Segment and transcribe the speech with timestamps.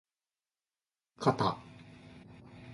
[1.19, 1.59] かた